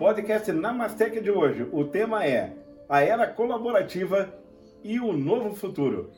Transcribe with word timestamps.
podcast 0.00 0.50
Namastec 0.50 1.20
de 1.20 1.30
hoje, 1.30 1.68
o 1.70 1.84
tema 1.84 2.24
é 2.24 2.54
a 2.88 3.02
era 3.02 3.26
colaborativa 3.26 4.32
e 4.82 4.98
o 4.98 5.12
novo 5.12 5.54
futuro. 5.54 6.10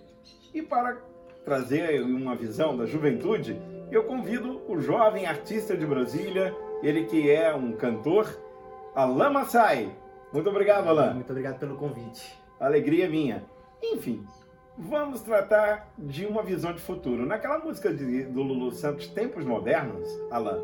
E 0.55 0.63
para 0.63 0.99
trazer 1.45 2.01
uma 2.01 2.37
visão 2.37 2.77
da 2.77 2.87
juventude, 2.87 3.61
eu 3.91 4.05
convido 4.05 4.63
o 4.69 4.81
jovem 4.81 5.27
artista 5.27 5.77
de 5.77 5.85
Brasília, 5.85 6.55
ele 6.81 7.07
que 7.07 7.29
é 7.29 7.53
um 7.53 7.73
cantor, 7.73 8.29
Alain 8.95 9.33
Massai. 9.33 9.93
Muito 10.33 10.49
obrigado, 10.49 10.87
Alain. 10.87 11.15
Muito 11.15 11.31
obrigado 11.31 11.59
pelo 11.59 11.75
convite. 11.75 12.39
Alegria 12.61 13.11
minha. 13.11 13.45
Enfim, 13.83 14.25
vamos 14.79 15.23
tratar 15.23 15.93
de 15.99 16.25
uma 16.25 16.45
visão 16.45 16.73
de 16.73 16.81
futuro. 16.81 17.27
Naquela 17.27 17.59
música 17.59 17.93
de, 17.93 18.27
do 18.27 18.45
Lulu 18.45 18.71
Santos, 18.71 19.09
Tempos 19.09 19.45
Modernos, 19.45 20.09
Alain, 20.31 20.63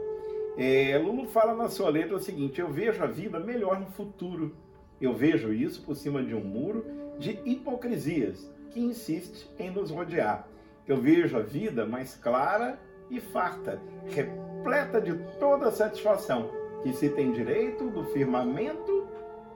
é, 0.57 0.99
Lulu 0.99 1.27
fala 1.27 1.55
na 1.55 1.69
sua 1.69 1.91
letra 1.91 2.17
o 2.17 2.21
seguinte: 2.21 2.61
Eu 2.61 2.69
vejo 2.69 3.03
a 3.03 3.07
vida 3.07 3.39
melhor 3.39 3.79
no 3.79 3.87
futuro. 3.87 4.57
Eu 5.01 5.15
vejo 5.15 5.53
isso 5.53 5.83
por 5.83 5.95
cima 5.95 6.23
de 6.23 6.35
um 6.35 6.43
muro 6.43 6.85
de 7.19 7.39
hipocrisias 7.45 8.51
que 8.71 8.81
insiste 8.81 9.49
em 9.59 9.71
nos 9.71 9.91
rodear. 9.91 10.49
Eu 10.87 10.97
vejo 10.97 11.37
a 11.37 11.43
vida 11.43 11.87
mais 11.87 12.17
clara 12.17 12.79
e 13.11 13.21
farta, 13.21 13.81
repleta 14.07 15.01
de 15.01 15.15
toda 15.39 15.69
a 15.69 15.73
satisfação 15.73 16.51
que 16.83 16.93
se 16.93 17.09
tem 17.11 17.33
direito 17.33 17.91
do 17.91 18.05
firmamento 18.05 19.07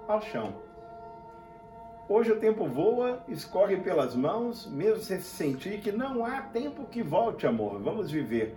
ao 0.07 0.21
chão. 0.21 0.55
Hoje 2.09 2.33
o 2.33 2.39
tempo 2.39 2.67
voa, 2.67 3.25
escorre 3.29 3.77
pelas 3.77 4.15
mãos, 4.15 4.67
mesmo 4.67 5.03
sem 5.03 5.21
se 5.21 5.37
sentir 5.37 5.81
que 5.81 5.93
não 5.93 6.25
há 6.25 6.43
tempo 6.43 6.85
que 6.85 7.03
volte, 7.03 7.47
amor. 7.47 7.81
Vamos 7.81 8.11
viver 8.11 8.57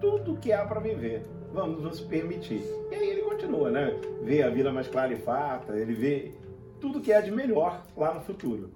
tudo 0.00 0.36
que 0.36 0.52
há 0.52 0.64
para 0.64 0.80
viver. 0.80 1.22
Vamos 1.52 1.82
nos 1.82 2.00
permitir. 2.00 2.62
E 2.90 2.94
aí 2.94 3.10
ele 3.10 3.22
continua, 3.22 3.70
né? 3.70 3.98
Vê 4.22 4.42
a 4.42 4.50
vida 4.50 4.72
mais 4.72 4.88
clara 4.88 5.12
e 5.12 5.16
farta, 5.16 5.76
ele 5.76 5.94
vê 5.94 6.32
tudo 6.80 7.00
que 7.00 7.12
há 7.12 7.20
de 7.20 7.30
melhor 7.30 7.84
lá 7.96 8.14
no 8.14 8.20
futuro. 8.20 8.70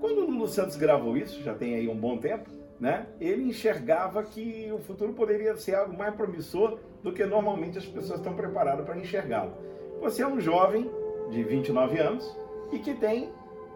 Quando 0.00 0.18
o 0.18 0.30
Lulu 0.30 0.48
Santos 0.48 0.76
gravou 0.76 1.16
isso, 1.16 1.42
já 1.42 1.54
tem 1.54 1.74
aí 1.74 1.88
um 1.88 1.96
bom 1.96 2.18
tempo, 2.18 2.50
né? 2.78 3.06
Ele 3.20 3.42
enxergava 3.42 4.22
que 4.22 4.70
o 4.72 4.78
futuro 4.78 5.12
poderia 5.12 5.56
ser 5.56 5.74
algo 5.74 5.96
mais 5.96 6.14
promissor 6.14 6.78
do 7.02 7.12
que 7.12 7.24
normalmente 7.24 7.78
as 7.78 7.86
pessoas 7.86 8.18
estão 8.18 8.34
preparadas 8.34 8.84
para 8.84 8.98
enxergá-lo. 8.98 9.52
Você 10.00 10.22
é 10.22 10.26
um 10.26 10.40
jovem 10.40 10.90
de 11.30 11.42
29 11.42 11.98
anos 11.98 12.36
e 12.72 12.78
que 12.78 12.94
tem 12.94 13.30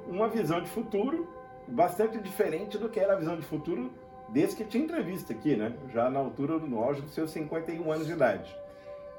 uma 0.08 0.28
visão 0.28 0.60
de 0.62 0.68
futuro 0.68 1.28
bastante 1.68 2.18
diferente 2.18 2.78
do 2.78 2.88
que 2.88 3.00
era 3.00 3.14
a 3.14 3.16
visão 3.16 3.36
de 3.36 3.42
futuro 3.42 3.90
desde 4.28 4.56
que 4.56 4.64
tinha 4.64 4.84
entrevista 4.84 5.32
aqui, 5.32 5.56
né? 5.56 5.74
Já 5.92 6.10
na 6.10 6.18
altura 6.18 6.58
do 6.58 6.78
auge 6.78 7.00
dos 7.02 7.14
seus 7.14 7.30
51 7.30 7.90
anos 7.90 8.06
de 8.06 8.12
idade. 8.12 8.54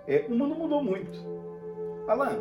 É, 0.08 0.25
o 0.30 0.36
mundo 0.36 0.56
mudou 0.56 0.84
muito. 0.84 1.20
Alan, 2.08 2.39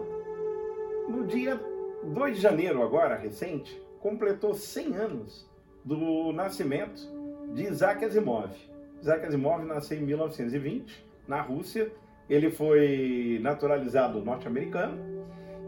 no 1.08 1.26
dia 1.26 1.60
2 2.02 2.36
de 2.36 2.42
janeiro 2.42 2.82
agora, 2.82 3.16
recente, 3.16 3.80
completou 4.00 4.54
100 4.54 4.96
anos 4.96 5.50
do 5.84 6.32
nascimento 6.32 7.00
de 7.54 7.64
Isaac 7.64 8.04
Asimov. 8.04 8.50
Isaac 9.00 9.26
Asimov 9.26 9.64
nasceu 9.64 9.98
em 9.98 10.02
1920, 10.02 11.06
na 11.26 11.40
Rússia. 11.40 11.90
Ele 12.28 12.50
foi 12.50 13.38
naturalizado 13.42 14.22
norte-americano. 14.22 14.98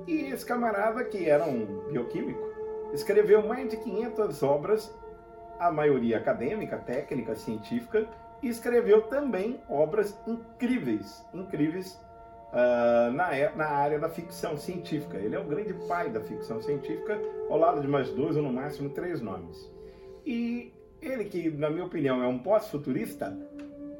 E 0.06 0.32
esse 0.32 0.44
camarada, 0.44 1.04
que 1.04 1.28
era 1.28 1.44
um 1.44 1.90
bioquímico, 1.90 2.40
escreveu 2.92 3.46
mais 3.46 3.68
de 3.68 3.76
500 3.76 4.42
obras, 4.42 4.94
a 5.58 5.70
maioria 5.70 6.18
acadêmica, 6.18 6.76
técnica, 6.78 7.34
científica, 7.34 8.06
e 8.42 8.48
escreveu 8.48 9.02
também 9.02 9.60
obras 9.68 10.18
incríveis, 10.26 11.24
incríveis 11.32 11.98
uh, 12.52 13.10
na, 13.12 13.30
na 13.56 13.66
área 13.66 13.98
da 13.98 14.08
ficção 14.08 14.56
científica. 14.56 15.16
Ele 15.16 15.34
é 15.34 15.38
o 15.38 15.44
grande 15.44 15.72
pai 15.88 16.10
da 16.10 16.20
ficção 16.20 16.60
científica, 16.60 17.18
ao 17.48 17.58
lado 17.58 17.80
de 17.80 17.88
mais 17.88 18.10
dois 18.10 18.36
ou 18.36 18.42
no 18.42 18.52
máximo 18.52 18.90
três 18.90 19.20
nomes. 19.20 19.70
E 20.24 20.72
ele, 21.00 21.24
que 21.24 21.50
na 21.50 21.70
minha 21.70 21.84
opinião 21.84 22.22
é 22.22 22.26
um 22.26 22.38
pós-futurista, 22.38 23.36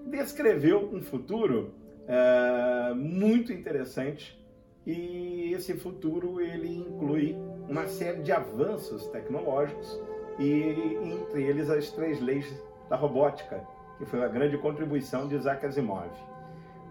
descreveu 0.07 0.91
um 0.93 1.01
futuro 1.01 1.73
uh, 2.03 2.95
muito 2.95 3.53
interessante 3.53 4.39
e 4.87 5.53
esse 5.53 5.75
futuro 5.75 6.41
ele 6.41 6.69
inclui 6.69 7.37
uma 7.69 7.87
série 7.89 8.23
de 8.23 8.31
avanços 8.31 9.07
tecnológicos 9.09 10.01
e 10.39 10.99
entre 11.03 11.43
eles 11.43 11.71
as 11.71 11.91
três 11.91 12.21
leis 12.21 12.53
da 12.89 12.97
robótica, 12.97 13.61
que 13.99 14.05
foi 14.05 14.23
a 14.23 14.29
grande 14.29 14.59
contribuição 14.59 15.27
de 15.27 15.37
Isaac 15.37 15.65
Asimov. 15.65 16.11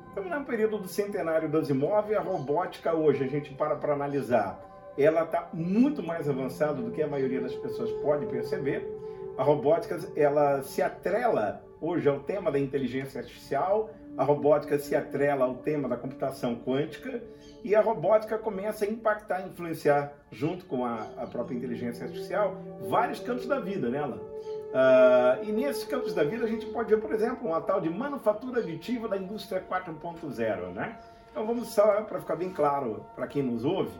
Estamos 0.09 0.31
no 0.31 0.45
período 0.45 0.77
do 0.77 0.87
centenário 0.87 1.49
do 1.49 1.57
Asimov 1.57 2.09
e 2.09 2.15
a 2.15 2.21
robótica 2.21 2.93
hoje, 2.93 3.23
a 3.23 3.27
gente 3.27 3.53
para 3.53 3.75
para 3.75 3.93
analisar, 3.93 4.59
ela 4.97 5.23
está 5.23 5.49
muito 5.53 6.01
mais 6.01 6.29
avançada 6.29 6.81
do 6.81 6.91
que 6.91 7.01
a 7.01 7.07
maioria 7.07 7.41
das 7.41 7.53
pessoas 7.53 7.91
pode 8.01 8.25
perceber. 8.27 8.87
A 9.37 9.43
robótica 9.43 9.99
ela 10.15 10.61
se 10.61 10.81
atrela 10.81 11.64
hoje 11.81 12.07
ao 12.07 12.19
tema 12.19 12.51
da 12.51 12.59
inteligência 12.59 13.19
artificial, 13.19 13.89
a 14.17 14.23
robótica 14.23 14.79
se 14.79 14.95
atrela 14.95 15.45
ao 15.45 15.55
tema 15.55 15.89
da 15.89 15.97
computação 15.97 16.55
quântica 16.55 17.21
e 17.63 17.75
a 17.75 17.81
robótica 17.81 18.37
começa 18.37 18.85
a 18.85 18.87
impactar, 18.87 19.45
influenciar, 19.45 20.13
junto 20.31 20.65
com 20.65 20.85
a, 20.85 21.07
a 21.17 21.27
própria 21.27 21.55
inteligência 21.55 22.05
artificial, 22.05 22.55
vários 22.87 23.19
campos 23.19 23.45
da 23.45 23.59
vida 23.59 23.89
nela. 23.89 24.15
Uh, 24.17 25.43
e 25.43 25.51
nesses 25.51 25.85
campos 25.85 26.13
da 26.13 26.23
vida 26.23 26.43
a 26.45 26.47
gente 26.47 26.65
pode 26.67 26.89
ver, 26.89 27.01
por 27.01 27.13
exemplo, 27.13 27.47
uma 27.47 27.61
tal 27.61 27.79
de 27.79 27.89
manufatura 27.89 28.59
aditiva 28.59 29.07
da 29.07 29.17
indústria 29.17 29.63
4.0, 29.69 30.73
né? 30.73 30.97
Então 31.31 31.45
vamos 31.45 31.69
só, 31.69 32.01
para 32.03 32.19
ficar 32.19 32.35
bem 32.35 32.49
claro 32.49 33.05
para 33.15 33.27
quem 33.27 33.43
nos 33.43 33.65
ouve, 33.65 33.91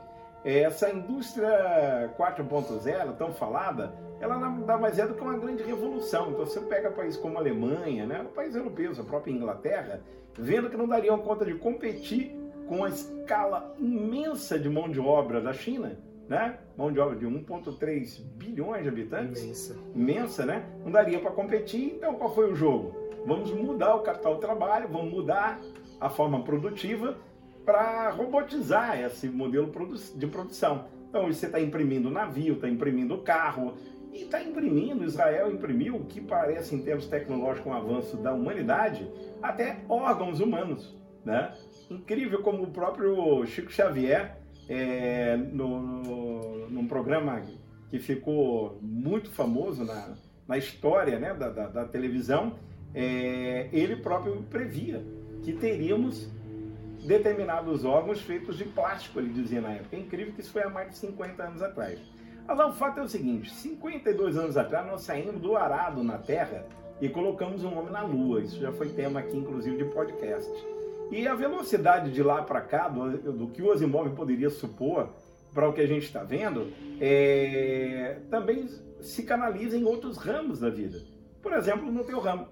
essa 0.46 0.92
indústria 0.92 2.14
4.0, 2.20 3.18
tão 3.18 3.34
falada, 3.34 3.94
ela 4.22 4.38
nada 4.38 4.78
mais 4.78 5.00
é 5.00 5.08
do 5.08 5.16
que 5.16 5.22
uma 5.22 5.38
grande 5.38 5.64
revolução. 5.64 6.30
Então 6.30 6.46
você 6.46 6.62
pega 6.62 6.92
países 6.92 7.20
como 7.20 7.38
a 7.38 7.42
Alemanha, 7.42 8.06
né, 8.06 8.26
países 8.36 8.56
europeus, 8.56 9.00
a 9.00 9.04
própria 9.04 9.32
Inglaterra, 9.32 10.02
vendo 10.38 10.70
que 10.70 10.78
não 10.78 10.88
dariam 10.88 11.18
conta 11.18 11.44
de 11.44 11.56
competir 11.56 12.36
com 12.68 12.84
a 12.84 12.90
escala 12.90 13.74
imensa 13.80 14.60
de 14.60 14.70
mão 14.70 14.88
de 14.90 15.00
obra 15.00 15.42
da 15.42 15.54
China, 15.54 16.00
né? 16.28 16.58
Mão 16.76 16.92
de 16.92 17.00
obra 17.00 17.16
de 17.16 17.26
1,3 17.26 18.22
bilhões 18.36 18.84
de 18.84 18.90
habitantes. 18.90 19.44
Imensa. 19.44 19.76
Imensa, 19.94 20.46
né? 20.46 20.66
Não 20.84 20.92
daria 20.92 21.20
para 21.20 21.32
competir, 21.32 21.96
então 21.96 22.16
qual 22.16 22.34
foi 22.34 22.52
o 22.52 22.56
jogo? 22.56 22.96
Vamos 23.26 23.52
mudar 23.52 23.96
o 23.96 24.02
capital 24.02 24.38
trabalho, 24.38 24.88
vamos 24.88 25.12
mudar 25.12 25.60
a 26.00 26.10
forma 26.10 26.44
produtiva 26.44 27.18
para 27.66 28.10
robotizar 28.12 29.00
esse 29.00 29.28
modelo 29.28 29.72
de 30.16 30.28
produção. 30.28 30.86
Então 31.10 31.28
você 31.28 31.48
está 31.48 31.60
imprimindo 31.60 32.12
navio, 32.12 32.56
está 32.56 32.70
imprimindo 32.70 33.18
carro 33.20 33.74
e 34.14 34.24
está 34.24 34.42
imprimindo, 34.42 35.04
Israel 35.04 35.52
imprimiu 35.52 35.96
o 35.96 36.06
que 36.06 36.22
parece 36.22 36.76
em 36.76 36.82
termos 36.82 37.08
tecnológicos 37.08 37.72
um 37.72 37.74
avanço 37.74 38.18
da 38.18 38.34
humanidade, 38.34 39.10
até 39.42 39.80
órgãos 39.90 40.40
humanos. 40.40 40.96
Né? 41.24 41.54
Incrível 41.90 42.42
como 42.42 42.64
o 42.64 42.68
próprio 42.68 43.46
Chico 43.46 43.72
Xavier, 43.72 44.38
é, 44.70 45.36
no, 45.38 45.80
no, 45.80 46.70
num 46.70 46.88
programa 46.88 47.42
que 47.90 48.00
ficou 48.00 48.80
muito 48.82 49.30
famoso 49.32 49.84
na, 49.84 50.16
na 50.48 50.58
história 50.58 51.20
né, 51.20 51.34
da, 51.34 51.50
da, 51.50 51.68
da 51.68 51.86
televisão, 51.86 52.54
é, 52.94 53.70
ele 53.74 53.98
próprio 53.98 54.44
previa 54.50 55.04
que 55.44 55.54
teríamos 55.54 56.30
determinados 57.06 57.86
órgãos 57.86 58.22
feitos 58.22 58.58
de 58.58 58.66
plástico, 58.66 59.20
ele 59.20 59.30
dizia 59.30 59.62
na 59.62 59.74
época. 59.74 59.96
É 59.96 60.00
incrível 60.00 60.34
que 60.34 60.42
isso 60.42 60.52
foi 60.52 60.64
há 60.64 60.70
mais 60.70 60.90
de 60.90 60.98
50 60.98 61.44
anos 61.44 61.62
atrás. 61.62 62.00
Mas 62.48 62.60
o 62.60 62.74
fato 62.74 63.00
é 63.00 63.04
o 63.04 63.08
seguinte: 63.08 63.52
52 63.54 64.38
anos 64.38 64.58
atrás 64.58 64.86
nós 64.86 65.02
saímos 65.02 65.40
do 65.42 65.56
arado 65.56 66.04
na 66.04 66.18
Terra 66.18 66.66
e 67.02 67.10
colocamos 67.10 67.64
um 67.64 67.78
homem 67.78 67.92
na 67.92 68.04
Lua. 68.04 68.42
Isso 68.42 68.60
já 68.60 68.72
foi 68.72 68.90
tema 68.90 69.20
aqui, 69.20 69.38
inclusive, 69.38 69.78
de 69.78 69.86
podcast. 69.86 70.52
E 71.12 71.28
a 71.28 71.36
velocidade 71.36 72.12
de 72.12 72.24
lá 72.24 72.42
para 72.42 72.62
cá, 72.62 72.88
do, 72.88 73.32
do, 73.32 73.48
que 73.48 73.62
o 73.62 73.72
Asimov 73.72 74.10
poderia 74.16 74.50
supor 74.50 75.10
para 75.54 75.70
o 75.70 75.74
que 75.74 75.82
a 75.82 75.88
gente 75.88 76.04
está 76.04 76.24
vendo, 76.24 76.72
é, 77.00 78.20
também 78.30 78.68
se 79.00 79.24
canaliza 79.24 79.78
em 79.78 79.84
outros 79.84 80.18
ramos 80.18 80.60
da 80.60 80.70
vida. 80.70 81.00
Por 81.42 81.54
exemplo, 81.54 81.92
no 81.92 82.04
teu 82.04 82.20
ramo. 82.20 82.48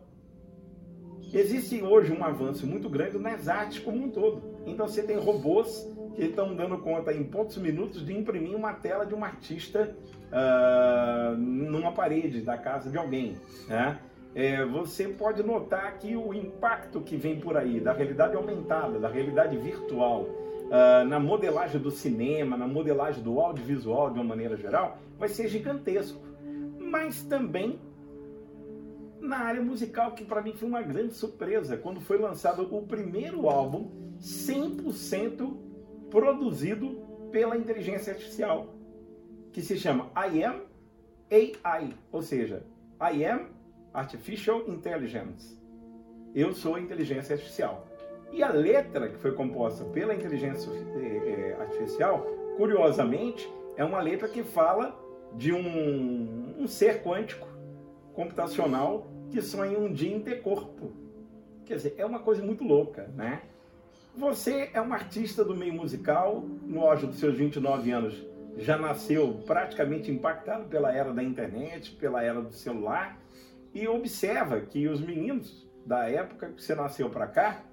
Existe 1.34 1.82
hoje 1.82 2.14
um 2.14 2.24
avanço 2.24 2.68
muito 2.68 2.88
grande 2.88 3.18
nas 3.18 3.48
artes 3.48 3.80
como 3.80 4.04
um 4.04 4.10
todo. 4.10 4.44
Então 4.68 4.88
você 4.88 5.02
tem 5.02 5.18
robôs 5.18 5.92
que 6.16 6.26
estão 6.26 6.56
dando 6.56 6.78
conta 6.78 7.12
em 7.12 7.24
poucos 7.24 7.58
minutos 7.58 8.06
de 8.06 8.16
imprimir 8.16 8.56
uma 8.56 8.74
tela 8.74 9.04
de 9.04 9.16
um 9.16 9.24
artista 9.24 9.96
uh, 10.30 11.36
numa 11.36 11.92
parede 11.92 12.42
da 12.42 12.56
casa 12.56 12.92
de 12.92 13.00
alguém. 13.00 13.36
Né? 13.68 14.00
É, 14.36 14.64
você 14.64 15.08
pode 15.08 15.42
notar 15.42 15.98
que 15.98 16.16
o 16.16 16.36
impacto 16.36 17.02
que 17.02 17.18
vem 17.18 17.40
por 17.40 17.58
aí 17.58 17.80
da 17.80 17.94
realidade 17.94 18.36
aumentada, 18.36 19.00
da 19.00 19.10
realidade 19.10 19.58
virtual, 19.58 20.22
uh, 20.22 21.04
na 21.08 21.20
modelagem 21.20 21.82
do 21.82 21.90
cinema, 21.90 22.56
na 22.56 22.68
modelagem 22.68 23.24
do 23.24 23.40
audiovisual 23.40 24.12
de 24.12 24.20
uma 24.20 24.26
maneira 24.26 24.56
geral, 24.56 25.00
vai 25.18 25.30
ser 25.30 25.48
gigantesco. 25.48 26.22
Mas 26.80 27.24
também 27.24 27.80
na 29.24 29.38
área 29.38 29.62
musical, 29.62 30.12
que 30.12 30.26
para 30.26 30.42
mim 30.42 30.54
foi 30.54 30.68
uma 30.68 30.82
grande 30.82 31.14
surpresa, 31.14 31.78
quando 31.78 32.02
foi 32.02 32.18
lançado 32.18 32.68
o 32.76 32.86
primeiro 32.86 33.50
álbum 33.50 33.90
100% 34.20 35.56
produzido 36.10 37.02
pela 37.32 37.58
inteligência 37.58 38.14
artificial, 38.14 38.76
que 39.52 39.62
se 39.62 39.78
chama 39.78 40.12
I 40.16 40.44
Am 40.44 40.62
AI, 41.32 41.94
ou 42.12 42.22
seja, 42.22 42.64
I 43.00 43.26
Am 43.26 43.48
Artificial 43.94 44.64
Intelligence. 44.68 45.58
Eu 46.36 46.54
sou 46.54 46.76
a 46.76 46.80
inteligência 46.80 47.36
artificial. 47.36 47.88
E 48.32 48.44
a 48.44 48.52
letra 48.52 49.08
que 49.08 49.18
foi 49.18 49.34
composta 49.34 49.86
pela 49.86 50.14
inteligência 50.14 50.70
eh, 50.72 51.56
eh, 51.58 51.62
artificial, 51.62 52.26
curiosamente, 52.58 53.52
é 53.78 53.86
uma 53.86 54.02
letra 54.02 54.28
que 54.28 54.44
fala 54.44 55.00
de 55.36 55.54
um, 55.54 56.56
um 56.60 56.68
ser 56.68 57.04
quântico 57.04 57.48
computacional 58.14 59.13
que 59.34 59.42
sonha 59.42 59.80
um 59.80 59.92
dia 59.92 60.16
em 60.16 60.20
ter 60.20 60.44
corpo. 60.44 60.92
Quer 61.66 61.78
dizer, 61.78 61.96
é 61.98 62.06
uma 62.06 62.20
coisa 62.20 62.44
muito 62.44 62.64
louca, 62.64 63.10
né? 63.16 63.42
Você 64.16 64.70
é 64.72 64.80
um 64.80 64.94
artista 64.94 65.44
do 65.44 65.56
meio 65.56 65.74
musical, 65.74 66.42
no 66.62 66.82
auge 66.82 67.08
dos 67.08 67.18
seus 67.18 67.36
29 67.36 67.90
anos, 67.90 68.24
já 68.58 68.78
nasceu 68.78 69.42
praticamente 69.48 70.12
impactado 70.12 70.66
pela 70.66 70.96
era 70.96 71.12
da 71.12 71.24
internet, 71.24 71.96
pela 71.96 72.22
era 72.22 72.44
do 72.44 72.54
celular, 72.54 73.20
e 73.74 73.88
observa 73.88 74.62
que 74.62 74.88
os 74.88 75.02
meninos 75.02 75.68
da 75.84 76.08
época 76.08 76.50
que 76.50 76.62
você 76.62 76.76
nasceu 76.76 77.10
para 77.10 77.26
cá, 77.26 77.64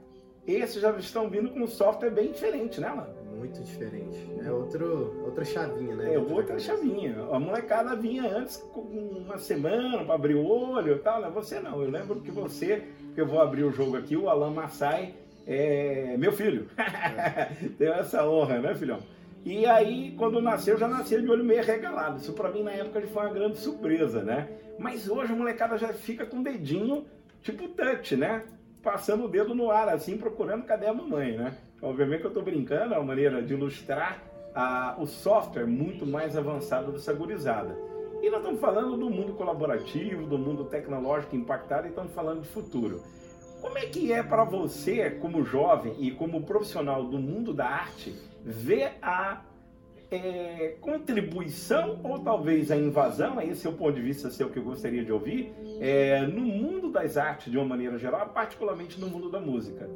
esses 0.47 0.81
já 0.81 0.91
estão 0.93 1.29
vindo 1.29 1.51
com 1.51 1.61
um 1.61 1.67
software 1.67 2.09
bem 2.09 2.33
diferente, 2.33 2.81
né, 2.81 2.89
mano? 2.89 3.15
Muito 3.41 3.63
diferente. 3.63 4.31
É 4.45 4.53
outro, 4.53 5.23
outra 5.25 5.47
chavinha, 5.47 5.97
né? 5.97 6.13
É 6.13 6.19
outra 6.19 6.59
chavinha. 6.59 7.17
A 7.33 7.41
molecada 7.41 7.97
vinha 7.97 8.37
antes 8.37 8.59
com 8.59 8.83
uma 8.83 9.39
semana 9.39 10.05
para 10.05 10.15
abrir 10.15 10.35
o 10.35 10.47
olho 10.47 10.97
e 10.97 10.99
tal, 10.99 11.23
né? 11.23 11.31
Você 11.31 11.59
não. 11.59 11.83
Eu 11.83 11.91
lembro 11.91 12.21
que 12.21 12.31
você, 12.31 12.89
que 13.15 13.21
eu 13.21 13.27
vou 13.27 13.41
abrir 13.41 13.65
o 13.65 13.73
jogo 13.73 13.97
aqui, 13.97 14.15
o 14.15 14.29
Alan 14.29 14.51
Massai, 14.51 15.15
é 15.47 16.17
meu 16.19 16.33
filho. 16.33 16.69
É. 16.77 17.47
Tenho 17.79 17.95
essa 17.95 18.29
honra, 18.29 18.61
né, 18.61 18.75
filhão? 18.75 18.99
E 19.43 19.65
aí, 19.65 20.15
quando 20.19 20.39
nasceu, 20.43 20.77
já 20.77 20.87
nasceu 20.87 21.23
de 21.23 21.31
olho 21.31 21.43
meio 21.43 21.65
regalado. 21.65 22.19
Isso 22.19 22.35
para 22.35 22.51
mim, 22.51 22.63
na 22.63 22.73
época, 22.73 23.01
foi 23.07 23.23
uma 23.23 23.33
grande 23.33 23.57
surpresa, 23.57 24.23
né? 24.23 24.51
Mas 24.79 25.09
hoje 25.09 25.33
a 25.33 25.37
molecada 25.37 25.79
já 25.79 25.95
fica 25.95 26.27
com 26.27 26.41
o 26.41 26.45
dedinho, 26.45 27.07
tipo 27.41 27.67
touch, 27.69 28.17
né? 28.17 28.45
Passando 28.83 29.25
o 29.25 29.29
dedo 29.29 29.55
no 29.55 29.71
ar, 29.71 29.89
assim, 29.89 30.17
procurando 30.17 30.65
cadê 30.65 30.87
a 30.87 30.95
mamãe, 30.95 31.37
né? 31.37 31.57
Obviamente 31.83 32.21
que 32.21 32.27
eu 32.27 32.31
estou 32.31 32.43
brincando, 32.43 32.95
é 32.95 32.99
uma 32.99 33.07
maneira 33.07 33.43
de 33.43 33.53
ilustrar 33.53 34.23
a, 34.55 34.97
o 34.99 35.07
software 35.07 35.67
muito 35.67 36.07
mais 36.07 36.37
avançado 36.37 36.93
dessa 36.93 37.13
gurizada. 37.13 37.77
E 38.23 38.29
nós 38.29 38.41
estamos 38.41 38.61
falando 38.61 38.97
do 38.97 39.09
mundo 39.11 39.35
colaborativo, 39.35 40.27
do 40.27 40.39
mundo 40.39 40.65
tecnológico 40.65 41.37
impactado 41.37 41.87
e 41.87 41.91
estamos 41.91 42.13
falando 42.13 42.43
de 42.43 42.49
futuro. 42.49 43.03
Como 43.61 43.77
é 43.79 43.87
que 43.87 44.13
é 44.13 44.23
para 44.23 44.45
você, 44.45 45.11
como 45.11 45.45
jovem 45.45 45.95
e 45.99 46.11
como 46.11 46.43
profissional 46.43 47.05
do 47.05 47.19
mundo 47.19 47.53
da 47.53 47.67
arte, 47.67 48.15
ver 48.43 48.93
a 49.03 49.43
é, 50.11 50.77
contribuição 50.81 52.01
ou 52.03 52.19
talvez 52.19 52.71
a 52.71 52.77
invasão, 52.77 53.41
esse 53.41 53.67
é 53.67 53.71
o 53.71 53.73
ponto 53.73 53.95
de 53.95 54.03
vista 54.03 54.31
seu 54.31 54.51
que 54.51 54.59
eu 54.59 54.65
gostaria 54.65 55.05
de 55.05 55.13
ouvir, 55.13 55.55
é, 55.81 56.27
no 56.27 56.41
mundo 56.41 56.91
das 56.91 57.17
artes 57.17 57.51
de 57.51 57.57
uma 57.57 57.67
maneira 57.67 57.97
geral, 57.97 58.29
particularmente 58.31 59.01
no 59.01 59.09
mundo 59.09 59.31
da 59.31 59.41
música? 59.41 59.89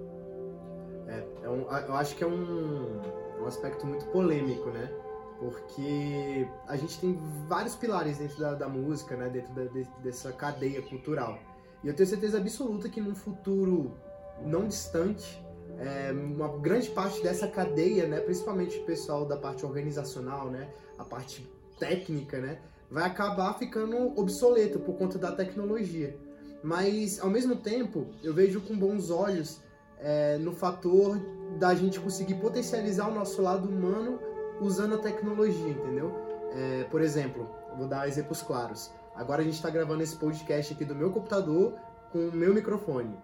É, 1.08 1.24
é 1.44 1.48
um, 1.48 1.62
eu 1.62 1.94
acho 1.94 2.16
que 2.16 2.22
é 2.22 2.26
um, 2.26 3.00
um 3.40 3.46
aspecto 3.46 3.86
muito 3.86 4.06
polêmico, 4.06 4.70
né? 4.70 4.90
Porque 5.38 6.46
a 6.68 6.76
gente 6.76 6.98
tem 7.00 7.18
vários 7.48 7.74
pilares 7.74 8.18
dentro 8.18 8.38
da, 8.38 8.54
da 8.54 8.68
música, 8.68 9.16
né? 9.16 9.28
Dentro 9.28 9.52
da, 9.52 9.64
de, 9.64 9.86
dessa 10.02 10.32
cadeia 10.32 10.80
cultural. 10.80 11.38
E 11.82 11.88
eu 11.88 11.94
tenho 11.94 12.08
certeza 12.08 12.38
absoluta 12.38 12.88
que 12.88 13.00
num 13.00 13.14
futuro 13.14 13.94
não 14.42 14.66
distante, 14.66 15.44
é, 15.84 16.12
uma 16.12 16.48
grande 16.58 16.90
parte 16.90 17.22
dessa 17.22 17.46
cadeia, 17.46 18.06
né, 18.06 18.20
principalmente 18.20 18.78
o 18.78 18.84
pessoal 18.84 19.26
da 19.26 19.36
parte 19.36 19.64
organizacional, 19.64 20.50
né, 20.50 20.68
a 20.98 21.04
parte 21.04 21.48
técnica, 21.78 22.40
né, 22.40 22.58
vai 22.90 23.04
acabar 23.04 23.52
ficando 23.58 24.18
obsoleto 24.18 24.78
por 24.78 24.94
conta 24.96 25.18
da 25.18 25.32
tecnologia. 25.32 26.16
Mas, 26.62 27.20
ao 27.20 27.28
mesmo 27.28 27.56
tempo, 27.56 28.06
eu 28.22 28.32
vejo 28.32 28.60
com 28.62 28.74
bons 28.76 29.10
olhos 29.10 29.60
é, 30.00 30.38
no 30.38 30.52
fator 30.52 31.20
da 31.58 31.74
gente 31.74 32.00
conseguir 32.00 32.34
potencializar 32.34 33.08
o 33.08 33.14
nosso 33.14 33.42
lado 33.42 33.68
humano 33.68 34.18
usando 34.60 34.94
a 34.94 34.98
tecnologia, 34.98 35.68
entendeu? 35.68 36.12
É, 36.52 36.84
por 36.84 37.02
exemplo, 37.02 37.48
vou 37.76 37.86
dar 37.86 38.08
exemplos 38.08 38.40
claros. 38.40 38.90
Agora 39.14 39.42
a 39.42 39.44
gente 39.44 39.54
está 39.54 39.68
gravando 39.68 40.02
esse 40.02 40.16
podcast 40.16 40.72
aqui 40.72 40.84
do 40.84 40.94
meu 40.94 41.10
computador 41.10 41.74
com 42.10 42.28
o 42.28 42.32
meu 42.32 42.54
microfone. 42.54 43.14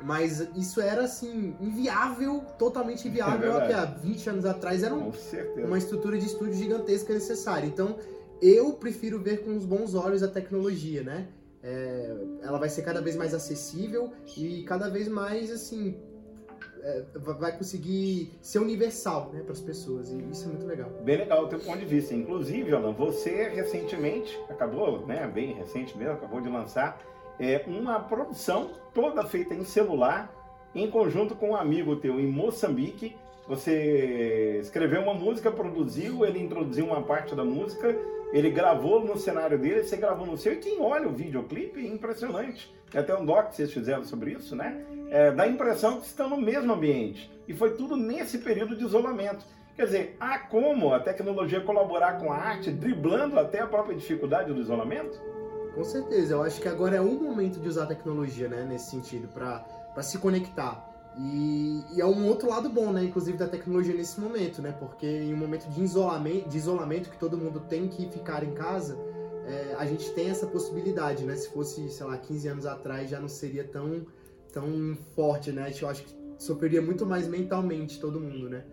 Mas 0.00 0.46
isso 0.54 0.80
era 0.80 1.04
assim, 1.04 1.56
inviável, 1.60 2.44
totalmente 2.58 3.08
inviável. 3.08 3.58
É 3.60 3.74
há 3.74 3.84
20 3.84 4.30
anos 4.30 4.44
atrás 4.44 4.82
era 4.82 4.94
um, 4.94 5.10
uma 5.64 5.78
estrutura 5.78 6.18
de 6.18 6.26
estúdio 6.26 6.54
gigantesca 6.54 7.12
necessária. 7.14 7.66
Então 7.66 7.96
eu 8.40 8.72
prefiro 8.74 9.18
ver 9.18 9.44
com 9.44 9.56
os 9.56 9.64
bons 9.64 9.94
olhos 9.94 10.22
a 10.22 10.28
tecnologia, 10.28 11.02
né? 11.02 11.28
É, 11.62 12.14
ela 12.42 12.58
vai 12.58 12.68
ser 12.68 12.82
cada 12.82 13.00
vez 13.00 13.16
mais 13.16 13.34
acessível 13.34 14.12
e 14.36 14.62
cada 14.64 14.88
vez 14.88 15.08
mais 15.08 15.50
assim 15.50 15.96
é, 16.82 17.04
vai 17.14 17.56
conseguir 17.56 18.32
ser 18.40 18.60
universal 18.60 19.32
né, 19.32 19.42
para 19.42 19.52
as 19.52 19.60
pessoas 19.60 20.12
e 20.12 20.18
isso 20.30 20.44
é 20.44 20.48
muito 20.48 20.66
legal. 20.66 20.88
Bem 21.04 21.16
legal 21.16 21.44
o 21.44 21.48
teu 21.48 21.58
ponto 21.58 21.78
de 21.78 21.86
vista. 21.86 22.14
Inclusive, 22.14 22.72
Alan, 22.72 22.92
você 22.92 23.48
recentemente 23.48 24.38
acabou, 24.48 25.04
né, 25.06 25.26
bem 25.26 25.54
recente 25.54 25.98
mesmo, 25.98 26.12
acabou 26.12 26.40
de 26.40 26.48
lançar 26.48 27.00
é, 27.38 27.64
uma 27.66 28.00
produção 28.00 28.70
toda 28.94 29.24
feita 29.24 29.54
em 29.54 29.64
celular 29.64 30.32
em 30.74 30.90
conjunto 30.90 31.34
com 31.34 31.50
um 31.50 31.56
amigo 31.56 31.96
teu 31.96 32.20
em 32.20 32.26
Moçambique. 32.26 33.16
Você 33.48 34.58
escreveu 34.60 35.02
uma 35.02 35.14
música, 35.14 35.50
produziu, 35.50 36.24
ele 36.24 36.38
introduziu 36.38 36.86
uma 36.86 37.02
parte 37.02 37.34
da 37.34 37.44
música, 37.44 37.96
ele 38.32 38.50
gravou 38.50 39.04
no 39.04 39.16
cenário 39.16 39.58
dele, 39.58 39.84
você 39.84 39.96
gravou 39.96 40.26
no 40.26 40.36
seu. 40.36 40.52
E 40.52 40.56
quem 40.56 40.80
olha 40.80 41.08
o 41.08 41.12
videoclipe 41.12 41.80
é 41.80 41.88
impressionante. 41.88 42.74
Tem 42.90 43.00
até 43.00 43.16
um 43.16 43.24
doc 43.24 43.50
que 43.50 43.56
vocês 43.56 43.72
fizeram 43.72 44.04
sobre 44.04 44.32
isso, 44.32 44.54
né? 44.54 44.84
é, 45.10 45.30
dá 45.30 45.44
a 45.44 45.48
impressão 45.48 46.00
que 46.00 46.06
estão 46.06 46.28
no 46.28 46.36
mesmo 46.36 46.72
ambiente. 46.72 47.30
E 47.46 47.54
foi 47.54 47.74
tudo 47.74 47.96
nesse 47.96 48.38
período 48.38 48.76
de 48.76 48.84
isolamento. 48.84 49.44
Quer 49.74 49.84
dizer, 49.84 50.16
há 50.18 50.38
como 50.38 50.92
a 50.92 51.00
tecnologia 51.00 51.60
colaborar 51.60 52.18
com 52.18 52.32
a 52.32 52.36
arte, 52.36 52.70
driblando 52.70 53.38
até 53.38 53.60
a 53.60 53.66
própria 53.66 53.96
dificuldade 53.96 54.52
do 54.52 54.60
isolamento? 54.60 55.20
Com 55.76 55.84
certeza, 55.84 56.32
eu 56.32 56.42
acho 56.42 56.58
que 56.58 56.68
agora 56.68 56.96
é 56.96 57.00
um 57.02 57.22
momento 57.22 57.60
de 57.60 57.68
usar 57.68 57.82
a 57.82 57.86
tecnologia, 57.86 58.48
né, 58.48 58.64
nesse 58.64 58.90
sentido, 58.90 59.28
para 59.28 60.02
se 60.02 60.16
conectar. 60.16 60.90
E, 61.18 61.84
e, 61.94 62.00
é 62.00 62.06
um 62.06 62.26
outro 62.26 62.48
lado 62.48 62.70
bom, 62.70 62.90
né, 62.90 63.04
inclusive 63.04 63.36
da 63.36 63.46
tecnologia 63.46 63.94
nesse 63.94 64.18
momento, 64.18 64.62
né, 64.62 64.72
porque 64.72 65.06
em 65.06 65.34
um 65.34 65.36
momento 65.36 65.68
de 65.68 65.82
isolamento, 65.82 66.48
de 66.48 66.56
isolamento 66.56 67.10
que 67.10 67.18
todo 67.18 67.36
mundo 67.36 67.60
tem 67.60 67.88
que 67.88 68.08
ficar 68.08 68.42
em 68.42 68.54
casa, 68.54 68.96
é, 69.46 69.76
a 69.78 69.84
gente 69.84 70.10
tem 70.12 70.30
essa 70.30 70.46
possibilidade, 70.46 71.24
né, 71.24 71.36
se 71.36 71.50
fosse, 71.50 71.90
sei 71.90 72.06
lá, 72.06 72.16
15 72.16 72.48
anos 72.48 72.64
atrás 72.64 73.10
já 73.10 73.20
não 73.20 73.28
seria 73.28 73.62
tão 73.64 74.06
tão 74.56 74.96
forte, 75.14 75.52
né? 75.52 75.70
Eu 75.78 75.88
acho 75.88 76.02
que 76.02 76.16
sofreria 76.38 76.80
muito 76.80 77.04
mais 77.04 77.28
mentalmente 77.28 78.00
todo 78.00 78.18
mundo, 78.18 78.48
né? 78.48 78.64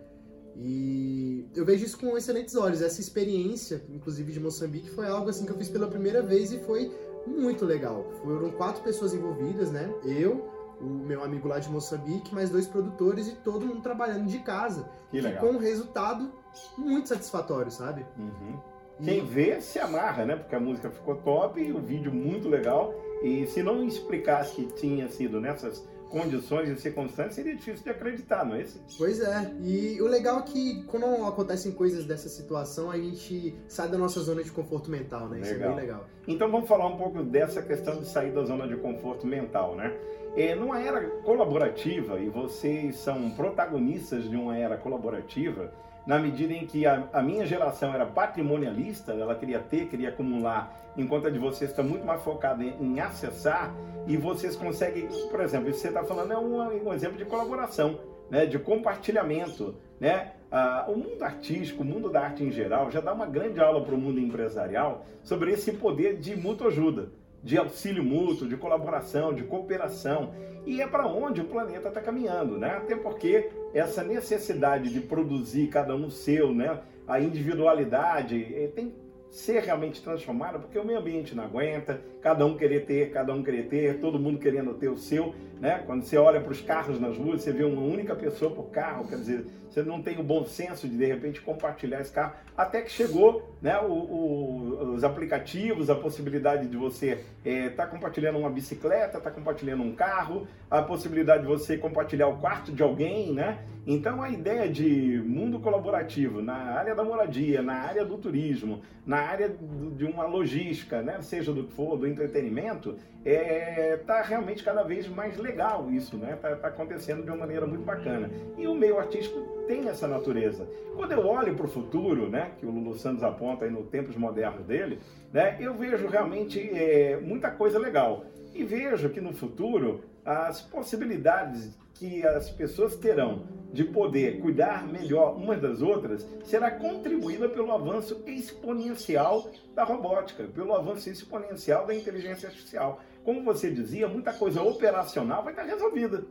E 0.56 1.48
eu 1.54 1.64
vejo 1.64 1.84
isso 1.84 1.98
com 1.98 2.16
excelentes 2.16 2.54
olhos. 2.54 2.80
Essa 2.80 3.00
experiência, 3.00 3.82
inclusive 3.88 4.32
de 4.32 4.40
Moçambique, 4.40 4.90
foi 4.90 5.06
algo 5.06 5.28
assim 5.28 5.44
que 5.44 5.52
eu 5.52 5.56
fiz 5.56 5.68
pela 5.68 5.86
primeira 5.86 6.22
vez 6.22 6.52
e 6.52 6.58
foi 6.58 6.92
muito 7.26 7.64
legal. 7.64 8.06
Foram 8.22 8.50
quatro 8.50 8.82
pessoas 8.82 9.14
envolvidas, 9.14 9.70
né? 9.70 9.92
Eu, 10.04 10.48
o 10.80 10.84
meu 10.84 11.24
amigo 11.24 11.48
lá 11.48 11.58
de 11.58 11.68
Moçambique, 11.70 12.34
mais 12.34 12.50
dois 12.50 12.66
produtores 12.66 13.28
e 13.28 13.32
todo 13.36 13.66
mundo 13.66 13.80
trabalhando 13.80 14.26
de 14.26 14.38
casa. 14.40 14.88
Que 15.10 15.20
legal. 15.20 15.40
Com 15.40 15.52
um 15.54 15.58
resultado 15.58 16.32
muito 16.76 17.08
satisfatório, 17.08 17.70
sabe? 17.70 18.06
Uhum. 18.18 18.58
Quem 19.02 19.24
vê 19.24 19.60
se 19.60 19.80
amarra, 19.80 20.24
né? 20.24 20.36
Porque 20.36 20.54
a 20.54 20.60
música 20.60 20.88
ficou 20.88 21.16
top 21.16 21.60
e 21.60 21.72
o 21.72 21.80
vídeo 21.80 22.12
muito 22.12 22.48
legal. 22.48 22.94
E 23.22 23.46
se 23.46 23.62
não 23.62 23.84
explicasse 23.84 24.54
que 24.54 24.66
tinha 24.74 25.08
sido 25.08 25.40
nessas 25.40 25.84
condições 26.14 26.68
e 26.68 26.76
circunstâncias, 26.80 27.34
seria 27.34 27.56
difícil 27.56 27.82
de 27.82 27.90
acreditar, 27.90 28.44
não 28.44 28.54
é 28.54 28.62
isso? 28.62 28.80
Pois 28.96 29.20
é. 29.20 29.52
E 29.60 30.00
o 30.00 30.06
legal 30.06 30.38
é 30.38 30.42
que 30.42 30.84
quando 30.84 31.06
acontecem 31.26 31.72
coisas 31.72 32.04
dessa 32.04 32.28
situação, 32.28 32.88
a 32.88 32.96
gente 32.96 33.52
sai 33.66 33.88
da 33.88 33.98
nossa 33.98 34.20
zona 34.20 34.44
de 34.44 34.52
conforto 34.52 34.88
mental, 34.88 35.28
né? 35.28 35.38
Legal. 35.38 35.42
Isso 35.42 35.54
é 35.54 35.66
bem 35.66 35.76
legal. 35.76 36.06
Então 36.28 36.48
vamos 36.48 36.68
falar 36.68 36.86
um 36.86 36.96
pouco 36.96 37.24
dessa 37.24 37.60
questão 37.60 37.96
de 37.96 38.06
sair 38.06 38.32
da 38.32 38.44
zona 38.44 38.68
de 38.68 38.76
conforto 38.76 39.26
mental, 39.26 39.74
né? 39.74 39.92
É, 40.36 40.54
numa 40.54 40.80
era 40.80 41.00
colaborativa, 41.24 42.20
e 42.20 42.28
vocês 42.28 42.96
são 42.96 43.30
protagonistas 43.30 44.30
de 44.30 44.36
uma 44.36 44.56
era 44.56 44.76
colaborativa, 44.76 45.72
na 46.06 46.18
medida 46.18 46.52
em 46.52 46.66
que 46.66 46.86
a, 46.86 47.08
a, 47.12 47.22
minha 47.22 47.44
geração 47.44 47.92
era 47.92 48.06
patrimonialista, 48.06 49.12
ela 49.12 49.34
queria 49.34 49.58
ter, 49.58 49.88
queria 49.88 50.10
acumular, 50.10 50.83
enquanto 50.96 51.26
a 51.26 51.30
de 51.30 51.38
vocês 51.38 51.70
está 51.70 51.82
muito 51.82 52.06
mais 52.06 52.22
focada 52.22 52.62
em, 52.62 52.74
em, 52.80 53.00
acessar, 53.00 53.74
e 54.06 54.16
vocês 54.16 54.54
conseguem, 54.54 55.08
por 55.30 55.40
exemplo, 55.40 55.68
isso 55.70 55.78
que 55.78 55.82
você 55.82 55.88
está 55.88 56.04
falando 56.04 56.32
é 56.32 56.38
um, 56.38 56.88
um, 56.88 56.92
exemplo 56.92 57.16
de 57.16 57.24
colaboração, 57.24 57.98
né, 58.30 58.46
de 58.46 58.58
compartilhamento. 58.58 59.74
Né? 59.98 60.32
Ah, 60.50 60.84
o 60.88 60.96
mundo 60.96 61.22
artístico, 61.22 61.82
o 61.82 61.86
mundo 61.86 62.10
da 62.10 62.20
arte 62.20 62.44
em 62.44 62.50
geral, 62.50 62.90
já 62.90 63.00
dá 63.00 63.12
uma 63.12 63.26
grande 63.26 63.60
aula 63.60 63.82
para 63.82 63.94
o 63.94 63.98
mundo 63.98 64.20
empresarial 64.20 65.04
sobre 65.22 65.52
esse 65.52 65.72
poder 65.72 66.18
de 66.18 66.36
mútua 66.36 66.68
ajuda. 66.68 67.08
de 67.42 67.58
auxílio 67.58 68.02
mútuo, 68.02 68.48
de 68.48 68.56
colaboração, 68.56 69.34
de 69.34 69.42
cooperação. 69.42 70.32
E 70.64 70.80
é 70.80 70.86
para 70.86 71.06
onde 71.06 71.42
o 71.42 71.44
planeta 71.44 71.88
está 71.88 72.00
caminhando, 72.00 72.56
né? 72.56 72.70
Até 72.70 72.96
porque 72.96 73.50
essa 73.74 74.02
necessidade 74.02 74.90
de 74.90 75.00
produzir 75.00 75.68
cada 75.68 75.94
um 75.94 76.08
seu, 76.08 76.54
né? 76.54 76.80
A 77.06 77.20
individualidade 77.20 78.42
eh, 78.54 78.68
tem 78.74 78.94
ser 79.34 79.64
realmente 79.64 80.00
transformada, 80.00 80.60
porque 80.60 80.78
o 80.78 80.84
meio 80.84 81.00
ambiente 81.00 81.34
não 81.34 81.42
aguenta, 81.42 82.00
cada 82.22 82.46
um 82.46 82.56
querer 82.56 82.86
ter, 82.86 83.10
cada 83.10 83.34
um 83.34 83.42
querer 83.42 83.64
ter, 83.64 83.98
todo 83.98 84.16
mundo 84.16 84.38
querendo 84.38 84.72
ter 84.74 84.88
o 84.88 84.96
seu, 84.96 85.34
né? 85.60 85.82
Quando 85.84 86.04
você 86.04 86.16
olha 86.16 86.40
para 86.40 86.52
os 86.52 86.60
carros 86.60 87.00
nas 87.00 87.18
ruas, 87.18 87.42
você 87.42 87.50
vê 87.52 87.64
uma 87.64 87.82
única 87.82 88.14
pessoa 88.14 88.52
por 88.52 88.70
carro, 88.70 89.08
quer 89.08 89.16
dizer, 89.16 89.44
você 89.74 89.82
não 89.82 90.00
tem 90.00 90.20
o 90.20 90.22
bom 90.22 90.44
senso 90.44 90.88
de 90.88 90.96
de 90.96 91.04
repente 91.04 91.40
compartilhar 91.40 92.00
esse 92.00 92.12
carro, 92.12 92.34
até 92.56 92.80
que 92.80 92.90
chegou, 92.90 93.52
né? 93.60 93.76
O, 93.80 93.92
o, 93.92 94.94
os 94.94 95.02
aplicativos, 95.02 95.90
a 95.90 95.96
possibilidade 95.96 96.68
de 96.68 96.76
você 96.76 97.24
estar 97.44 97.50
é, 97.50 97.68
tá 97.70 97.84
compartilhando 97.84 98.38
uma 98.38 98.50
bicicleta, 98.50 99.18
estar 99.18 99.20
tá 99.20 99.30
compartilhando 99.32 99.82
um 99.82 99.92
carro, 99.92 100.46
a 100.70 100.80
possibilidade 100.80 101.42
de 101.42 101.48
você 101.48 101.76
compartilhar 101.76 102.28
o 102.28 102.38
quarto 102.38 102.70
de 102.70 102.84
alguém, 102.84 103.32
né? 103.32 103.64
Então 103.86 104.22
a 104.22 104.30
ideia 104.30 104.68
de 104.68 105.20
mundo 105.26 105.58
colaborativo 105.60 106.40
na 106.40 106.54
área 106.54 106.94
da 106.94 107.04
moradia, 107.04 107.60
na 107.60 107.74
área 107.74 108.04
do 108.04 108.16
turismo, 108.16 108.80
na 109.04 109.18
área 109.18 109.54
de 109.94 110.04
uma 110.06 110.24
logística, 110.24 111.02
né? 111.02 111.20
seja 111.20 111.52
do 111.52 111.64
que 111.64 111.74
for, 111.74 111.98
do 111.98 112.06
entretenimento, 112.06 112.96
é, 113.24 113.98
tá 114.06 114.22
realmente 114.22 114.62
cada 114.62 114.82
vez 114.82 115.06
mais 115.06 115.36
legal 115.36 115.90
isso, 115.90 116.16
né? 116.16 116.38
Tá, 116.40 116.56
tá 116.56 116.68
acontecendo 116.68 117.22
de 117.22 117.28
uma 117.28 117.38
maneira 117.38 117.66
muito 117.66 117.84
bacana. 117.84 118.30
E 118.56 118.66
o 118.66 118.74
meio 118.74 118.98
artístico 118.98 119.63
tem 119.66 119.88
essa 119.88 120.06
natureza. 120.06 120.68
Quando 120.94 121.12
eu 121.12 121.26
olho 121.26 121.54
para 121.54 121.66
o 121.66 121.68
futuro, 121.68 122.28
né? 122.28 122.52
Que 122.58 122.66
o 122.66 122.70
Lulu 122.70 122.94
Santos 122.94 123.22
aponta 123.22 123.64
aí 123.64 123.70
no 123.70 123.84
tempos 123.84 124.16
modernos 124.16 124.64
dele, 124.64 125.00
né? 125.32 125.56
Eu 125.60 125.74
vejo 125.74 126.06
realmente 126.06 126.60
é, 126.60 127.18
muita 127.20 127.50
coisa 127.50 127.78
legal. 127.78 128.24
E 128.54 128.64
vejo 128.64 129.10
que 129.10 129.20
no 129.20 129.32
futuro 129.32 130.04
as 130.24 130.60
possibilidades 130.62 131.76
que 131.94 132.26
as 132.26 132.50
pessoas 132.50 132.96
terão 132.96 133.42
de 133.72 133.84
poder 133.84 134.40
cuidar 134.40 134.86
melhor 134.86 135.36
umas 135.36 135.60
das 135.60 135.82
outras 135.82 136.26
será 136.44 136.70
contribuída 136.70 137.48
pelo 137.48 137.72
avanço 137.72 138.22
exponencial 138.26 139.50
da 139.74 139.84
robótica, 139.84 140.44
pelo 140.44 140.74
avanço 140.74 141.08
exponencial 141.08 141.86
da 141.86 141.94
inteligência 141.94 142.48
artificial. 142.48 143.00
Como 143.24 143.42
você 143.42 143.70
dizia, 143.70 144.06
muita 144.06 144.32
coisa 144.32 144.62
operacional 144.62 145.42
vai 145.42 145.52
estar 145.52 145.64
resolvida. 145.64 146.24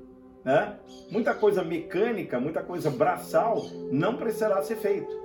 Né? 0.43 0.77
Muita 1.09 1.33
coisa 1.33 1.63
mecânica, 1.63 2.39
muita 2.39 2.61
coisa 2.61 2.89
braçal 2.89 3.65
não 3.91 4.17
precisará 4.17 4.61
ser 4.61 4.75
feito. 4.77 5.23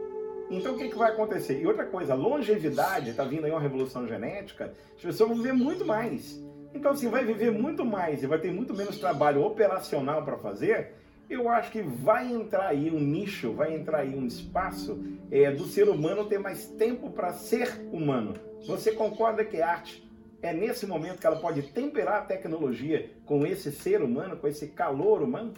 Então 0.51 0.75
o 0.75 0.79
que, 0.79 0.89
que 0.89 0.97
vai 0.97 1.11
acontecer? 1.11 1.61
E 1.61 1.67
outra 1.67 1.85
coisa, 1.85 2.15
longevidade, 2.15 3.11
está 3.11 3.25
vindo 3.25 3.45
aí 3.45 3.51
uma 3.51 3.61
revolução 3.61 4.07
genética, 4.07 4.73
as 4.97 5.03
pessoas 5.03 5.29
vão 5.29 5.37
viver 5.39 5.53
muito 5.53 5.85
mais. 5.85 6.43
Então, 6.75 6.93
assim, 6.93 7.09
vai 7.09 7.25
viver 7.25 7.51
muito 7.51 7.85
mais 7.85 8.23
e 8.23 8.27
vai 8.27 8.39
ter 8.39 8.53
muito 8.53 8.75
menos 8.75 8.99
trabalho 8.99 9.43
operacional 9.43 10.23
para 10.23 10.37
fazer. 10.37 10.95
Eu 11.29 11.49
acho 11.49 11.71
que 11.71 11.83
vai 11.83 12.31
entrar 12.31 12.69
aí 12.69 12.91
um 12.91 13.01
nicho, 13.01 13.53
vai 13.53 13.75
entrar 13.75 13.99
aí 13.99 14.15
um 14.15 14.27
espaço 14.27 15.03
é, 15.31 15.51
do 15.51 15.65
ser 15.65 15.89
humano 15.89 16.25
ter 16.25 16.39
mais 16.39 16.67
tempo 16.67 17.11
para 17.11 17.33
ser 17.33 17.69
humano. 17.93 18.35
Você 18.67 18.93
concorda 18.93 19.45
que 19.45 19.61
arte 19.61 20.08
é 20.41 20.53
nesse 20.53 20.87
momento 20.87 21.19
que 21.19 21.27
ela 21.27 21.41
pode 21.41 21.63
temperar 21.63 22.23
a 22.23 22.25
tecnologia 22.25 23.11
com 23.25 23.47
esse 23.47 23.73
ser 23.73 24.03
humano, 24.03 24.37
com 24.37 24.47
esse 24.47 24.69
calor 24.69 25.23
humano? 25.23 25.55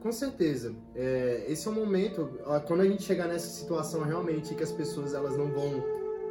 Com 0.00 0.12
certeza. 0.12 0.74
É, 0.94 1.44
esse 1.48 1.66
é 1.66 1.70
o 1.70 1.74
momento, 1.74 2.38
quando 2.66 2.80
a 2.80 2.84
gente 2.86 3.02
chegar 3.02 3.26
nessa 3.26 3.48
situação 3.48 4.02
realmente 4.02 4.54
que 4.54 4.62
as 4.62 4.72
pessoas 4.72 5.14
elas 5.14 5.36
não 5.36 5.50
vão 5.52 5.84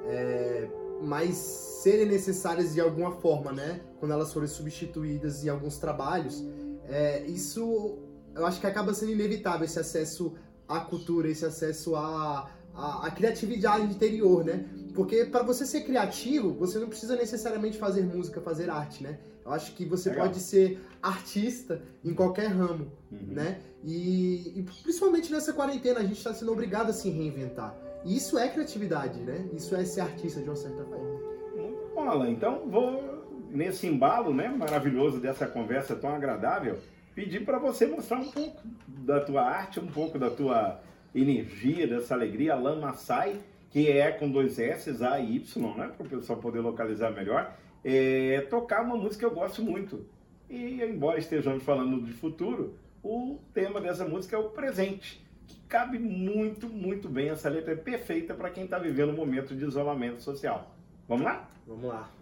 é, 0.06 0.70
mais 1.02 1.36
serem 1.36 2.06
necessárias 2.06 2.74
de 2.74 2.82
alguma 2.82 3.12
forma, 3.12 3.52
né? 3.52 3.82
Quando 4.00 4.12
elas 4.12 4.34
forem 4.34 4.48
substituídas 4.48 5.44
em 5.46 5.50
alguns 5.50 5.78
trabalhos, 5.78 6.44
é, 6.88 7.26
isso 7.26 8.00
eu 8.36 8.46
acho 8.46 8.62
que 8.62 8.68
acaba 8.68 8.94
sendo 8.94 9.12
inevitável 9.12 9.66
esse 9.66 9.80
acesso 9.80 10.36
à 10.68 10.80
cultura, 10.80 11.30
esse 11.30 11.46
acesso 11.46 11.96
à, 11.96 12.50
à, 12.78 13.08
à 13.08 13.12
criatividade 13.12 13.84
interior, 13.84 14.46
né? 14.46 14.66
Porque 14.94 15.26
para 15.26 15.44
você 15.44 15.66
ser 15.66 15.82
criativo, 15.82 16.54
você 16.54 16.80
não 16.80 16.88
precisa 16.88 17.16
necessariamente 17.16 17.78
fazer 17.78 18.04
música, 18.04 18.40
fazer 18.40 18.70
arte, 18.70 19.04
né? 19.04 19.20
Eu 19.46 19.52
acho 19.52 19.74
que 19.74 19.86
você 19.86 20.10
Legal. 20.10 20.28
pode 20.28 20.40
ser 20.40 20.80
artista 21.02 21.82
em 22.04 22.14
qualquer 22.14 22.48
ramo, 22.48 22.92
uhum. 23.12 23.28
né? 23.28 23.60
E, 23.84 24.60
e, 24.60 24.64
principalmente 24.84 25.32
nessa 25.32 25.54
quarentena, 25.54 26.00
a 26.00 26.04
gente 26.04 26.18
está 26.18 26.34
sendo 26.34 26.52
obrigado 26.52 26.90
a 26.90 26.94
se 26.94 27.10
reinventar. 27.10 27.76
E 28.04 28.18
isso 28.18 28.38
é 28.38 28.50
criatividade, 28.50 29.20
né? 29.22 29.48
Isso 29.54 29.76
é 29.76 29.86
ser 29.86 30.02
artista 30.02 30.42
de 30.42 30.50
uma 30.50 30.56
certa 30.56 30.84
forma. 30.84 31.20
Muito 31.56 31.96
bom, 31.96 32.10
Alan. 32.10 32.30
Então 32.30 32.68
vou, 32.70 33.48
nesse 33.50 33.88
embalo 33.88 34.34
né, 34.34 34.50
maravilhoso 34.50 35.20
dessa 35.20 35.48
conversa 35.48 35.96
tão 35.96 36.14
agradável, 36.14 36.78
pedir 37.16 37.46
para 37.46 37.58
você 37.58 37.86
mostrar 37.86 38.20
um 38.20 38.30
pouco 38.30 38.62
da 38.88 39.22
tua 39.22 39.44
arte, 39.44 39.80
um 39.80 39.88
pouco 39.88 40.20
da 40.20 40.30
tua 40.30 40.82
energia, 41.22 41.88
dessa 41.88 42.14
alegria, 42.14 42.54
Alan 42.54 42.80
Massai, 42.80 43.40
que 43.70 43.90
é 43.90 44.12
com 44.12 44.30
dois 44.30 44.60
S, 44.60 45.04
A 45.04 45.20
e 45.20 45.36
Y, 45.38 45.76
né? 45.76 45.92
Para 45.96 46.06
o 46.06 46.10
pessoal 46.10 46.40
poder 46.40 46.60
localizar 46.60 47.12
melhor. 47.12 47.56
É, 47.84 48.42
tocar 48.50 48.84
uma 48.84 48.96
música 48.96 49.20
que 49.20 49.26
eu 49.26 49.36
gosto 49.36 49.62
muito. 49.62 50.06
E 50.50 50.82
embora 50.82 51.20
estejamos 51.20 51.64
falando 51.64 52.02
de 52.02 52.14
futuro, 52.14 52.76
o 53.04 53.40
tema 53.54 53.80
dessa 53.80 54.06
música 54.06 54.36
é 54.36 54.40
o 54.40 54.50
presente 54.50 55.26
que 55.46 55.60
cabe 55.68 56.00
muito, 56.00 56.68
muito 56.68 57.08
bem. 57.08 57.30
Essa 57.30 57.50
letra 57.50 57.74
é 57.74 57.76
perfeita 57.76 58.34
para 58.34 58.50
quem 58.50 58.66
está 58.66 58.78
vivendo 58.78 59.12
um 59.12 59.16
momento 59.16 59.56
de 59.56 59.64
isolamento 59.66 60.22
social. 60.22 60.76
Vamos 61.08 61.26
lá? 61.26 61.50
Vamos 61.66 61.86
lá. 61.86 62.17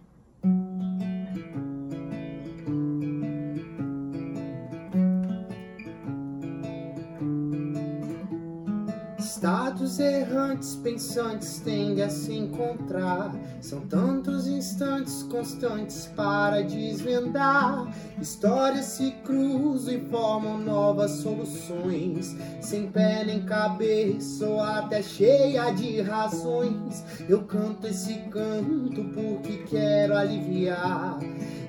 Estados 9.26 9.98
errantes, 9.98 10.76
pensantes 10.76 11.58
tendem 11.58 12.04
a 12.04 12.08
se 12.08 12.32
encontrar. 12.32 13.34
São 13.60 13.80
tantos 13.80 14.46
instantes 14.46 15.24
constantes 15.24 16.06
para 16.14 16.62
desvendar. 16.62 17.92
Histórias 18.20 18.84
se 18.84 19.10
cruzam 19.24 19.94
e 19.94 20.00
formam 20.08 20.58
novas 20.58 21.10
soluções. 21.10 22.36
Sem 22.60 22.88
pé 22.88 23.24
nem 23.24 23.42
cabeça, 23.42 24.46
ou 24.46 24.60
até 24.60 25.02
cheia 25.02 25.72
de 25.72 26.00
razões. 26.02 27.04
Eu 27.28 27.42
canto 27.42 27.88
esse 27.88 28.14
canto 28.30 29.04
porque 29.12 29.64
quero 29.68 30.16
aliviar. 30.16 31.18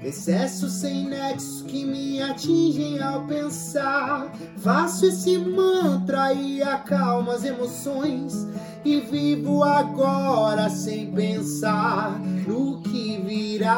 Excessos 0.03 0.73
sem 0.73 1.05
nexo 1.05 1.65
que 1.65 1.83
me 1.83 2.21
atingem 2.21 3.01
ao 3.01 3.25
pensar. 3.25 4.31
Faço 4.57 5.07
esse 5.07 5.37
mantra 5.39 6.31
e 6.33 6.61
acalma 6.61 7.33
as 7.33 7.46
emoções. 7.47 8.47
E 8.85 8.99
vivo 8.99 9.63
agora 9.63 10.69
sem 10.69 11.11
pensar 11.11 12.19
no 12.47 12.81
que 12.81 13.17
virá. 13.21 13.75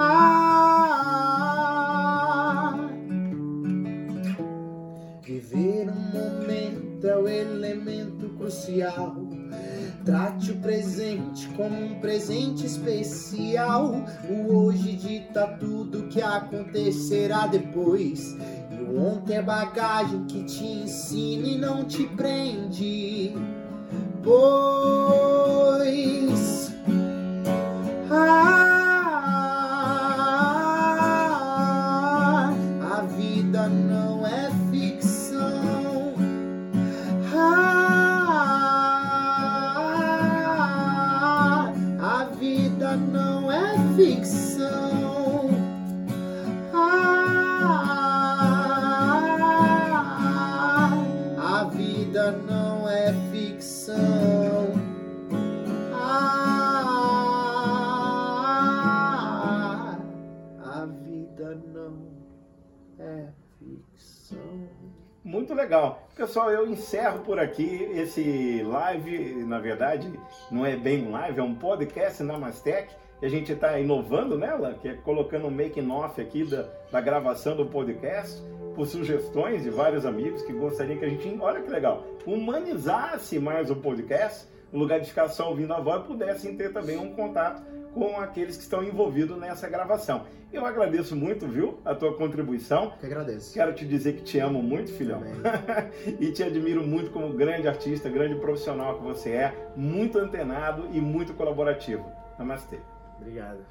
Ah, 0.00 0.38
viver 5.22 5.90
um 5.90 6.10
momento 6.12 7.06
é 7.06 7.16
o 7.16 7.28
elemento 7.28 8.28
crucial 8.36 9.27
Trate 10.08 10.52
o 10.52 10.56
presente 10.56 11.46
como 11.48 11.84
um 11.84 12.00
presente 12.00 12.64
especial. 12.64 14.06
O 14.26 14.54
hoje 14.54 14.94
dita 14.94 15.46
tudo 15.60 16.08
que 16.08 16.22
acontecerá 16.22 17.46
depois. 17.46 18.34
E 18.70 18.76
o 18.76 18.98
ontem 18.98 19.36
é 19.36 19.42
bagagem 19.42 20.24
que 20.24 20.44
te 20.44 20.64
ensina 20.64 21.46
e 21.48 21.58
não 21.58 21.84
te 21.84 22.04
prende. 22.04 23.34
Pois. 24.24 25.52
Ah, 28.10 28.67
não 52.32 52.88
é 52.88 53.12
ficção. 53.30 53.96
Ah, 55.92 57.18
a 60.64 60.86
vida 60.86 61.54
não 61.72 62.08
é 62.98 63.28
ficção. 63.58 64.38
Muito 65.24 65.54
legal. 65.54 66.08
Pessoal, 66.16 66.50
eu 66.50 66.66
encerro 66.66 67.20
por 67.20 67.38
aqui 67.38 67.84
esse 67.94 68.62
live. 68.62 69.44
Na 69.44 69.58
verdade, 69.58 70.10
não 70.50 70.64
é 70.64 70.76
bem 70.76 71.06
um 71.06 71.12
live, 71.12 71.38
é 71.38 71.42
um 71.42 71.54
podcast 71.54 72.22
na 72.22 72.38
Mastec 72.38 72.90
que 73.18 73.26
a 73.26 73.28
gente 73.28 73.52
está 73.52 73.78
inovando 73.78 74.38
nela, 74.38 74.74
que 74.74 74.88
é 74.88 74.94
colocando 74.94 75.46
um 75.46 75.50
making-off 75.50 76.20
aqui 76.20 76.44
da, 76.44 76.68
da 76.90 77.00
gravação 77.00 77.56
do 77.56 77.66
podcast, 77.66 78.42
por 78.74 78.86
sugestões 78.86 79.62
de 79.62 79.70
vários 79.70 80.06
amigos 80.06 80.42
que 80.42 80.52
gostariam 80.52 80.98
que 80.98 81.04
a 81.04 81.08
gente, 81.08 81.36
olha 81.40 81.60
que 81.60 81.68
legal, 81.68 82.06
humanizasse 82.24 83.38
mais 83.38 83.70
o 83.70 83.76
podcast, 83.76 84.46
no 84.72 84.78
lugar 84.78 85.00
de 85.00 85.08
ficar 85.08 85.28
só 85.28 85.48
ouvindo 85.48 85.72
a 85.72 85.80
voz, 85.80 86.06
pudessem 86.06 86.56
ter 86.56 86.72
também 86.72 86.96
um 86.96 87.12
contato 87.14 87.62
com 87.92 88.20
aqueles 88.20 88.56
que 88.56 88.62
estão 88.62 88.84
envolvidos 88.84 89.38
nessa 89.38 89.68
gravação. 89.68 90.26
Eu 90.52 90.64
agradeço 90.64 91.16
muito, 91.16 91.46
viu, 91.46 91.78
a 91.84 91.94
tua 91.94 92.14
contribuição. 92.14 92.92
Que 93.00 93.06
agradeço. 93.06 93.52
Quero 93.52 93.74
te 93.74 93.84
dizer 93.84 94.14
que 94.14 94.22
te 94.22 94.38
amo 94.38 94.62
muito, 94.62 94.92
filhão. 94.92 95.20
e 96.20 96.30
te 96.32 96.42
admiro 96.42 96.86
muito 96.86 97.10
como 97.10 97.32
grande 97.32 97.68
artista, 97.68 98.08
grande 98.08 98.36
profissional 98.36 98.96
que 98.98 99.04
você 99.04 99.30
é, 99.30 99.54
muito 99.76 100.18
antenado 100.18 100.88
e 100.92 101.00
muito 101.00 101.34
colaborativo. 101.34 102.06
Namastê. 102.38 102.78
Obrigado. 103.20 103.66